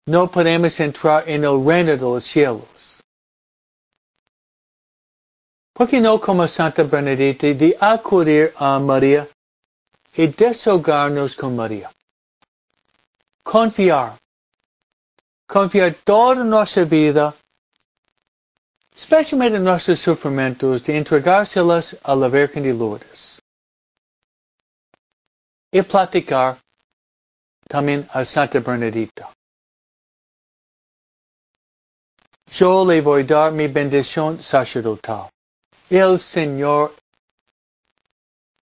[0.07, 3.01] no podemos entrar en el reino de los cielos.
[5.72, 9.26] ¿Por qué no como Santa Bernadette de acudir a María
[10.14, 11.90] y deshogarnos con María?
[13.42, 14.16] Confiar.
[15.47, 17.34] Confiar toda nuestra vida
[18.95, 23.42] especialmente nuestros sufrimientos, de entregárselas a la Virgen de Lourdes.
[25.72, 26.59] Y platicar
[27.66, 29.28] también a Santa Bernadita.
[32.53, 35.28] Yo le voy dar mi bendición sacerdotal.
[35.90, 36.95] El Señor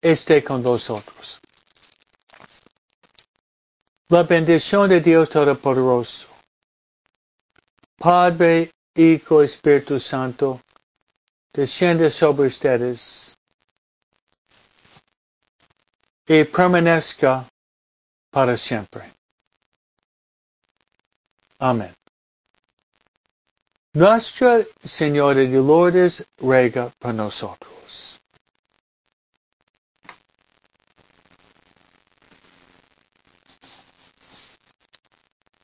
[0.00, 1.38] esté con vosotros.
[4.08, 6.28] La bendición de Dios Todopoderoso,
[7.98, 10.60] Padre, Hijo, Espíritu Santo,
[11.52, 13.36] desciende sobre ustedes
[16.26, 17.46] y permanezca
[18.30, 19.04] para siempre.
[21.58, 21.94] Amén.
[23.92, 27.75] Nuestra Señora de Lourdes rega por nosotros.